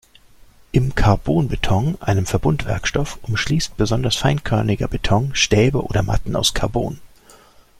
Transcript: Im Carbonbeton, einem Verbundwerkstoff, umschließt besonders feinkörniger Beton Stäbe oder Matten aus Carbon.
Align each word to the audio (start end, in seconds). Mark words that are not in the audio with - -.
Im 0.71 0.95
Carbonbeton, 0.95 1.95
einem 2.01 2.25
Verbundwerkstoff, 2.25 3.19
umschließt 3.21 3.77
besonders 3.77 4.15
feinkörniger 4.15 4.87
Beton 4.87 5.35
Stäbe 5.35 5.83
oder 5.85 6.01
Matten 6.01 6.35
aus 6.35 6.55
Carbon. 6.55 6.99